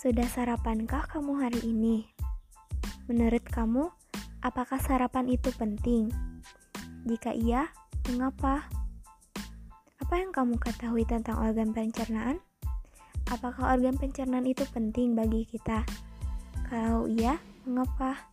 Sudah 0.00 0.24
sarapankah 0.24 1.12
kamu 1.12 1.44
hari 1.44 1.60
ini? 1.60 2.08
Menurut 3.04 3.44
kamu, 3.44 3.92
apakah 4.40 4.80
sarapan 4.80 5.28
itu 5.28 5.52
penting? 5.52 6.08
Jika 7.04 7.36
iya, 7.36 7.68
mengapa? 8.08 8.64
Apa 10.00 10.14
yang 10.16 10.32
kamu 10.32 10.56
ketahui 10.56 11.04
tentang 11.04 11.36
organ 11.44 11.76
pencernaan? 11.76 12.40
Apakah 13.28 13.76
organ 13.76 14.00
pencernaan 14.00 14.48
itu 14.48 14.64
penting 14.72 15.12
bagi 15.12 15.44
kita? 15.44 15.84
Kalau 16.64 17.04
iya, 17.04 17.36
mengapa? 17.68 18.29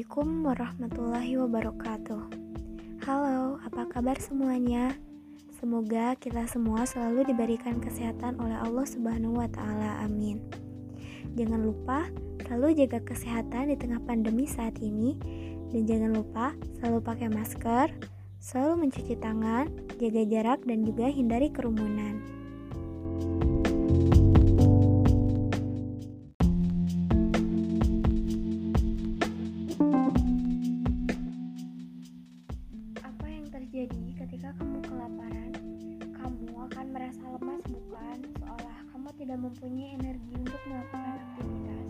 Assalamualaikum 0.00 0.48
warahmatullahi 0.48 1.32
wabarakatuh. 1.36 2.22
Halo, 3.04 3.60
apa 3.60 3.84
kabar 3.84 4.16
semuanya? 4.16 4.96
Semoga 5.60 6.16
kita 6.16 6.48
semua 6.48 6.88
selalu 6.88 7.28
diberikan 7.28 7.76
kesehatan 7.84 8.40
oleh 8.40 8.56
Allah 8.64 8.88
Subhanahu 8.88 9.36
wa 9.36 9.48
taala. 9.52 10.00
Amin. 10.00 10.40
Jangan 11.36 11.60
lupa 11.60 12.08
selalu 12.48 12.80
jaga 12.80 13.04
kesehatan 13.04 13.68
di 13.68 13.76
tengah 13.76 14.00
pandemi 14.00 14.48
saat 14.48 14.80
ini 14.80 15.20
dan 15.68 15.84
jangan 15.84 16.16
lupa 16.16 16.56
selalu 16.80 17.04
pakai 17.04 17.28
masker, 17.28 17.92
selalu 18.40 18.88
mencuci 18.88 19.20
tangan, 19.20 19.68
jaga 20.00 20.22
jarak 20.24 20.64
dan 20.64 20.80
juga 20.80 21.12
hindari 21.12 21.52
kerumunan. 21.52 22.24
Jadi, 23.20 23.49
tidak 39.30 39.46
mempunyai 39.46 39.94
energi 39.94 40.34
untuk 40.42 40.58
melakukan 40.66 41.22
aktivitas. 41.22 41.88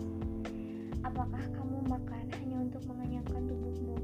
Apakah 1.01 1.41
kamu 1.57 1.77
makan 1.89 2.29
hanya 2.37 2.57
untuk 2.61 2.85
mengenyangkan 2.85 3.49
tubuhmu? 3.49 3.97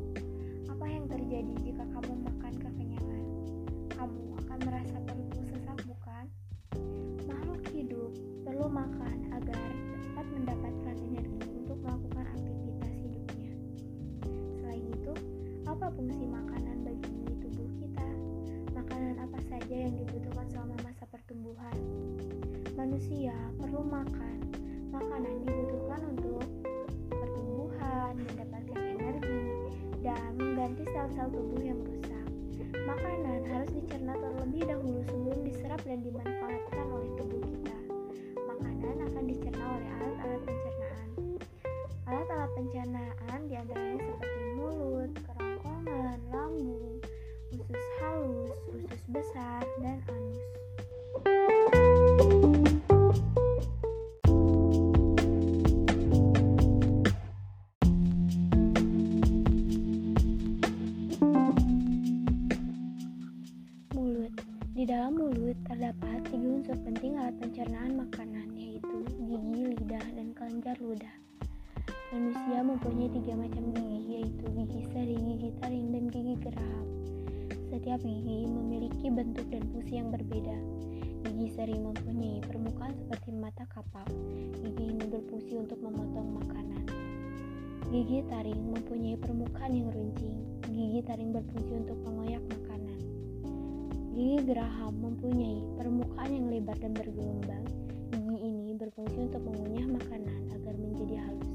Apa 0.74 0.86
yang 0.90 1.06
terjadi 1.06 1.54
jika 1.62 1.86
kamu 1.86 2.18
makan 2.18 2.54
kekenyangan? 2.58 3.24
Kamu 3.94 4.42
akan 4.42 4.58
merasa 4.66 4.98
perutmu 5.06 5.42
sesak, 5.54 5.78
bukan? 5.86 6.26
Makhluk 7.30 7.62
hidup 7.78 8.10
perlu 8.42 8.74
makan 8.74 9.17
Manusia 22.88 23.36
perlu 23.60 23.84
makan. 23.84 24.48
Makanan 24.96 25.44
dibutuhkan 25.44 26.08
untuk 26.08 26.40
pertumbuhan, 27.12 28.16
mendapatkan 28.16 28.80
energi, 28.80 29.44
dan 30.00 30.32
mengganti 30.40 30.88
sel-sel 30.96 31.28
tubuh 31.28 31.60
yang 31.68 31.84
rusak. 31.84 32.28
Makanan 32.88 33.44
harus 33.44 33.76
dicerna 33.76 34.16
terlebih 34.16 34.72
dahulu 34.72 35.04
sebelum 35.04 35.40
diserap 35.44 35.84
dan 35.84 36.00
dimanfaatkan 36.00 36.57
terdapat 65.64 66.28
tiga 66.28 66.48
unsur 66.60 66.76
penting 66.84 67.16
alat 67.16 67.32
pencernaan 67.40 67.96
makanan, 67.96 68.52
yaitu 68.52 69.00
gigi, 69.16 69.72
lidah, 69.80 70.04
dan 70.12 70.36
kelenjar 70.36 70.76
ludah. 70.84 71.16
Manusia 72.12 72.60
mempunyai 72.68 73.08
tiga 73.16 73.32
macam 73.40 73.72
gigi, 73.72 74.00
yaitu 74.12 74.44
gigi 74.44 74.82
seri, 74.92 75.16
gigi 75.16 75.56
taring, 75.64 75.96
dan 75.96 76.12
gigi 76.12 76.36
geraham. 76.44 76.88
Setiap 77.72 78.04
gigi 78.04 78.44
memiliki 78.44 79.08
bentuk 79.08 79.48
dan 79.48 79.64
fungsi 79.72 80.04
yang 80.04 80.12
berbeda. 80.12 80.58
Gigi 81.24 81.48
seri 81.56 81.80
mempunyai 81.80 82.44
permukaan 82.44 82.92
seperti 83.00 83.32
mata 83.32 83.64
kapal. 83.72 84.04
Gigi 84.60 84.84
ini 84.84 85.06
berfungsi 85.08 85.64
untuk 85.64 85.80
memotong 85.80 86.44
makanan. 86.44 86.84
Gigi 87.88 88.20
taring 88.28 88.76
mempunyai 88.76 89.16
permukaan 89.16 89.72
yang 89.72 89.88
runcing. 89.96 90.60
Gigi 90.68 91.00
taring 91.08 91.32
berfungsi 91.32 91.72
untuk 91.88 91.96
mengoyak 92.04 92.44
makanan. 92.52 92.97
Gigi 94.18 94.50
geraham 94.50 94.98
mempunyai 94.98 95.62
permukaan 95.78 96.34
yang 96.34 96.50
lebar 96.50 96.74
dan 96.82 96.98
bergelombang. 96.98 97.62
Gigi 98.10 98.38
ini 98.50 98.74
berfungsi 98.74 99.30
untuk 99.30 99.46
mengunyah 99.46 99.94
makanan 99.94 100.58
agar 100.58 100.74
menjadi 100.74 101.22
halus. 101.22 101.54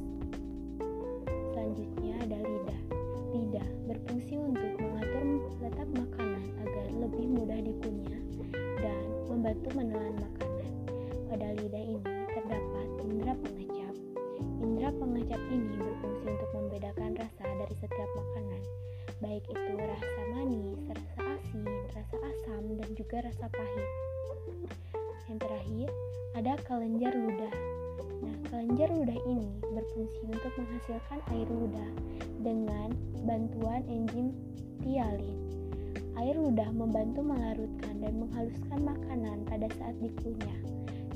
Selanjutnya 1.50 2.14
ada 2.22 2.38
lidah. 2.38 2.82
Lidah 3.34 3.68
berfungsi 3.90 4.38
untuk 4.38 4.78
letak 5.58 5.90
makanan 5.94 6.44
agar 6.62 6.86
lebih 6.90 7.26
mudah 7.34 7.58
dikunyah 7.58 8.22
dan 8.78 9.04
membantu 9.26 9.68
menelan 9.74 10.14
makanan. 10.22 10.70
Pada 11.34 11.48
lidah 11.58 11.82
ini 11.82 12.14
terdapat 12.30 12.86
indera 13.02 13.34
pengecap. 13.42 13.94
Indera 14.62 14.90
pengecap 14.94 15.42
ini 15.50 15.82
berfungsi 15.82 16.24
untuk 16.30 16.50
membedakan 16.54 17.10
rasa 17.18 17.42
dari 17.42 17.74
setiap 17.74 18.10
makanan, 18.14 18.62
baik 19.18 19.42
itu 19.50 19.72
rasa 19.82 20.22
juga 23.02 23.26
rasa 23.26 23.50
pahit. 23.50 23.88
Yang 25.26 25.38
terakhir, 25.42 25.88
ada 26.38 26.52
kelenjar 26.62 27.12
ludah. 27.18 27.54
Nah, 28.22 28.36
kelenjar 28.46 28.94
ludah 28.94 29.18
ini 29.26 29.50
berfungsi 29.58 30.22
untuk 30.30 30.52
menghasilkan 30.54 31.18
air 31.34 31.48
ludah 31.50 31.90
dengan 32.46 32.94
bantuan 33.26 33.82
enzim 33.90 34.30
tialin. 34.86 35.34
Air 36.14 36.38
ludah 36.38 36.70
membantu 36.70 37.26
melarutkan 37.26 37.98
dan 37.98 38.22
menghaluskan 38.22 38.80
makanan 38.86 39.38
pada 39.50 39.66
saat 39.74 39.98
dikunyah. 39.98 40.58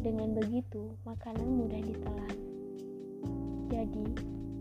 Dengan 0.03 0.35
begitu, 0.35 0.91
makanan 1.07 1.47
mudah 1.47 1.83
ditelan. 1.87 2.35
Jadi, 3.71 4.07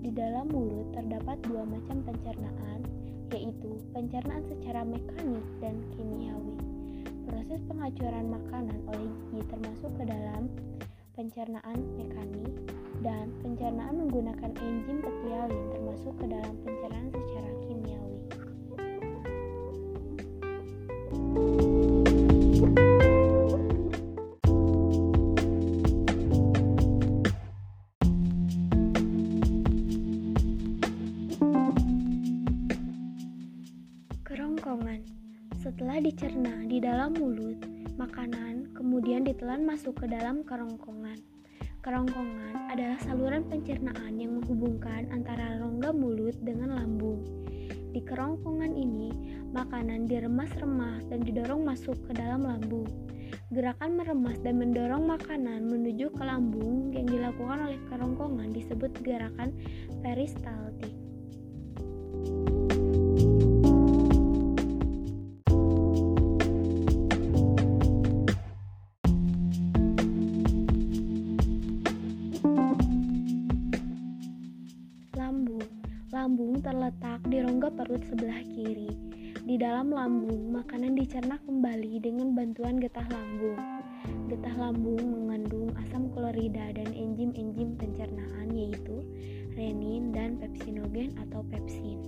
di 0.05 0.13
dalam 0.13 0.45
mulut 0.53 0.93
terdapat 0.93 1.41
dua 1.49 1.65
macam 1.65 2.05
pencernaan, 2.05 2.85
yaitu 3.33 3.81
pencernaan 3.97 4.45
secara 4.45 4.85
mekanik 4.85 5.45
dan. 5.57 5.81
Proses 7.65 7.81
penghancuran 7.81 8.25
makanan 8.29 8.77
oleh 8.93 9.09
gigi 9.09 9.41
termasuk 9.49 9.89
ke 9.97 10.05
dalam 10.05 10.53
pencernaan 11.17 11.81
mekanik 11.97 12.53
dan 13.01 13.33
pencernaan 13.41 14.05
menggunakan 14.05 14.53
enzim 14.53 15.01
petialin 15.01 15.65
termasuk 15.73 16.13
ke 16.21 16.29
dalam 16.29 16.53
pencernaan 16.61 17.09
secara 17.09 17.54
kemudian 39.05 39.21
ditelan 39.21 39.69
masuk 39.69 40.01
ke 40.01 40.09
dalam 40.09 40.41
kerongkongan. 40.41 41.21
Kerongkongan 41.85 42.73
adalah 42.73 42.97
saluran 43.05 43.45
pencernaan 43.45 44.17
yang 44.17 44.41
menghubungkan 44.41 45.05
antara 45.13 45.61
rongga 45.61 45.93
mulut 45.93 46.33
dengan 46.41 46.73
lambung. 46.73 47.21
Di 47.93 48.01
kerongkongan 48.01 48.73
ini, 48.73 49.13
makanan 49.53 50.09
diremas-remas 50.09 51.05
dan 51.05 51.21
didorong 51.21 51.61
masuk 51.61 51.93
ke 52.09 52.17
dalam 52.17 52.49
lambung. 52.49 52.89
Gerakan 53.53 53.93
meremas 53.93 54.41
dan 54.41 54.57
mendorong 54.57 55.05
makanan 55.05 55.69
menuju 55.69 56.09
ke 56.09 56.25
lambung 56.25 56.89
yang 56.89 57.05
dilakukan 57.05 57.61
oleh 57.61 57.77
kerongkongan 57.93 58.57
disebut 58.57 58.89
gerakan 59.05 59.53
peristaltik. 60.01 60.97
Rongga 77.55 77.69
perut 77.81 78.03
sebelah 78.05 78.39
kiri. 78.53 78.91
Di 79.45 79.55
dalam 79.57 79.91
lambung, 79.91 80.53
makanan 80.53 80.95
dicerna 80.95 81.41
kembali 81.43 82.03
dengan 82.03 82.31
bantuan 82.31 82.77
getah 82.77 83.05
lambung. 83.11 83.59
Getah 84.31 84.55
lambung 84.57 85.01
mengandung 85.01 85.73
asam 85.81 86.09
klorida 86.13 86.71
dan 86.73 86.89
enzim-enzim 86.95 87.79
pencernaan 87.79 88.53
yaitu 88.55 89.01
renin 89.57 90.13
dan 90.15 90.37
pepsinogen 90.37 91.17
atau 91.27 91.41
pepsin. 91.47 92.01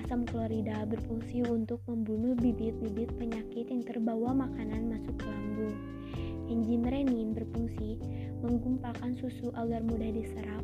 Asam 0.00 0.26
klorida 0.26 0.84
berfungsi 0.84 1.46
untuk 1.46 1.80
membunuh 1.86 2.34
bibit-bibit 2.34 3.14
penyakit 3.16 3.70
yang 3.70 3.82
terbawa 3.86 4.32
makanan 4.34 4.90
masuk 4.90 5.16
ke 5.16 5.26
lambung. 5.26 5.76
Enzim 6.50 6.82
renin 6.84 7.32
berfungsi 7.32 7.96
menggumpalkan 8.44 9.16
susu 9.16 9.48
agar 9.56 9.80
mudah 9.84 10.12
diserap. 10.12 10.62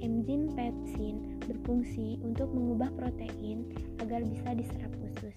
Enzim 0.00 0.52
pepsin 0.52 1.35
berfungsi 1.46 2.18
untuk 2.20 2.50
mengubah 2.52 2.90
protein 2.98 3.70
agar 4.02 4.20
bisa 4.26 4.52
diserap 4.52 4.92
usus. 5.00 5.36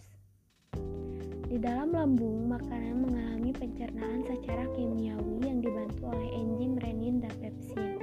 Di 1.50 1.58
dalam 1.58 1.98
lambung, 1.98 2.46
makanan 2.46 3.10
mengalami 3.10 3.50
pencernaan 3.58 4.22
secara 4.22 4.70
kimiawi 4.78 5.42
yang 5.42 5.66
dibantu 5.66 6.14
oleh 6.14 6.30
enzim 6.38 6.78
renin 6.78 7.18
dan 7.18 7.34
pepsin. 7.42 7.98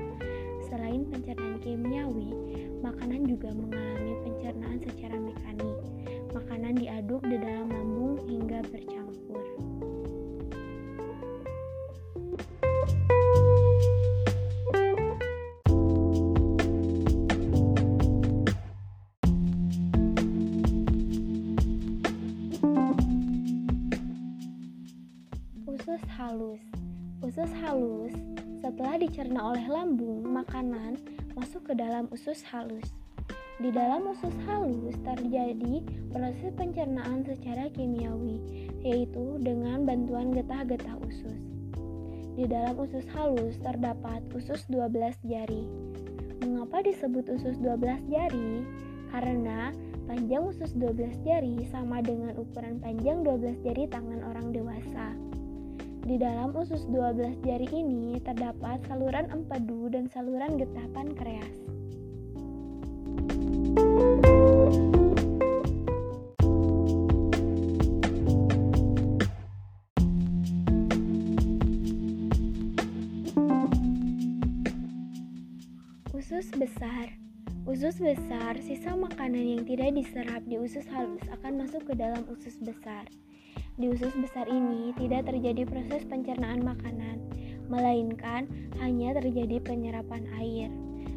Selain 0.67 1.07
pencernaan 1.07 1.63
kimiawi, 1.63 2.35
makanan 2.83 3.23
juga 3.31 3.55
mengalami 3.55 4.19
pencernaan 4.27 4.83
secara 4.83 5.15
mekanik. 5.23 5.79
Makanan 6.35 6.75
diaduk 6.75 7.23
di 7.23 7.39
dalam 7.39 7.71
lambung 7.71 8.19
hingga 8.27 8.67
bercampur. 8.67 8.96
Halus. 26.27 26.59
Usus 27.23 27.55
halus 27.63 28.11
setelah 28.59 28.99
dicerna 28.99 29.55
oleh 29.55 29.63
lambung, 29.71 30.27
makanan 30.27 30.99
masuk 31.39 31.71
ke 31.71 31.73
dalam 31.79 32.11
usus 32.11 32.43
halus. 32.51 32.91
Di 33.63 33.71
dalam 33.71 34.11
usus 34.11 34.35
halus 34.43 34.99
terjadi 35.07 35.87
proses 36.11 36.51
pencernaan 36.59 37.23
secara 37.23 37.71
kimiawi, 37.71 38.43
yaitu 38.83 39.39
dengan 39.39 39.87
bantuan 39.87 40.35
getah-getah 40.35 40.99
usus. 41.07 41.39
Di 42.35 42.43
dalam 42.51 42.75
usus 42.75 43.07
halus 43.15 43.63
terdapat 43.63 44.27
usus 44.35 44.67
12 44.67 45.15
jari. 45.31 45.63
Mengapa 46.43 46.83
disebut 46.83 47.31
usus 47.39 47.55
12 47.63 48.03
jari? 48.11 48.67
Karena 49.15 49.71
panjang 50.11 50.43
usus 50.43 50.75
12 50.75 51.23
jari 51.23 51.63
sama 51.71 52.03
dengan 52.03 52.35
ukuran 52.35 52.83
panjang 52.83 53.23
12 53.23 53.63
jari 53.63 53.87
tangan 53.87 54.27
orang 54.27 54.51
dewasa. 54.51 55.15
Di 56.07 56.23
dalam 56.23 56.55
usus 56.55 56.87
12 56.87 57.43
jari 57.43 57.67
ini 57.75 58.23
terdapat 58.23 58.79
saluran 58.87 59.27
empedu 59.27 59.91
dan 59.91 60.07
saluran 60.07 60.55
getah 60.55 60.87
pankreas. 60.95 61.51
Usus 76.15 76.47
besar 76.55 77.19
Usus 77.67 77.99
besar, 77.99 78.55
sisa 78.63 78.95
makanan 78.95 79.43
yang 79.43 79.63
tidak 79.67 79.91
diserap 79.99 80.39
di 80.47 80.55
usus 80.55 80.87
halus 80.87 81.27
akan 81.35 81.67
masuk 81.67 81.83
ke 81.83 81.99
dalam 81.99 82.23
usus 82.31 82.55
besar. 82.63 83.11
Di 83.77 83.93
usus 83.93 84.13
besar 84.17 84.49
ini 84.49 84.97
tidak 84.97 85.29
terjadi 85.29 85.69
proses 85.69 86.09
pencernaan 86.09 86.65
makanan, 86.65 87.21
melainkan 87.69 88.49
hanya 88.81 89.13
terjadi 89.21 89.61
penyerapan 89.61 90.25
air. 90.41 90.73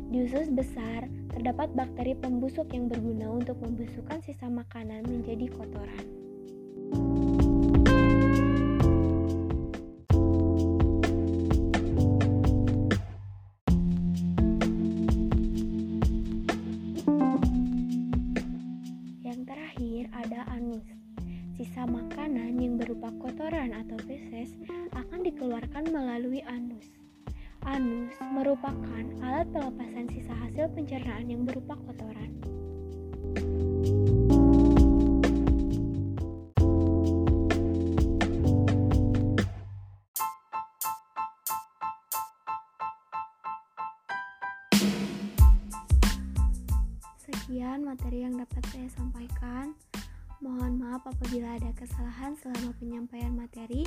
Di 0.10 0.28
usus 0.28 0.52
besar 0.52 1.08
terdapat 1.32 1.72
bakteri 1.72 2.18
pembusuk 2.20 2.68
yang 2.76 2.92
berguna 2.92 3.32
untuk 3.32 3.56
membusukkan 3.64 4.20
sisa 4.26 4.52
makanan 4.52 5.08
menjadi 5.08 5.48
kotoran. 5.56 6.19
Makanan 21.90 22.62
yang 22.62 22.78
berupa 22.78 23.10
kotoran 23.18 23.74
atau 23.74 23.98
feses 24.06 24.54
akan 24.94 25.26
dikeluarkan 25.26 25.90
melalui 25.90 26.46
anus. 26.46 26.86
Anus 27.66 28.14
merupakan 28.30 29.04
alat 29.26 29.50
pelepasan 29.50 30.06
sisa 30.14 30.32
hasil 30.38 30.70
pencernaan 30.78 31.26
yang 31.26 31.44
berupa 31.44 31.74
kotoran. 31.82 32.38
Sekian 47.26 47.82
materi 47.82 48.30
yang 48.30 48.38
dapat 48.38 48.64
saya 48.70 48.88
sampaikan. 48.94 49.89
Mohon 50.40 50.80
maaf 50.80 51.04
apabila 51.04 51.60
ada 51.60 51.68
kesalahan 51.76 52.32
selama 52.40 52.72
penyampaian 52.80 53.36
materi, 53.36 53.84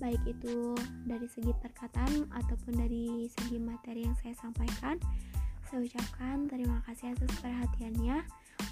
baik 0.00 0.20
itu 0.24 0.72
dari 1.04 1.28
segi 1.28 1.52
perkataan 1.60 2.24
ataupun 2.32 2.72
dari 2.72 3.28
segi 3.28 3.60
materi 3.60 4.08
yang 4.08 4.16
saya 4.24 4.32
sampaikan. 4.40 4.96
Saya 5.68 5.84
ucapkan 5.84 6.48
terima 6.48 6.80
kasih 6.88 7.12
atas 7.12 7.28
perhatiannya. 7.44 8.24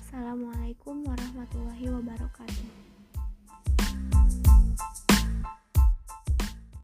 Assalamualaikum 0.09 1.05
warahmatullahi 1.05 1.93
wabarakatuh. 1.93 2.88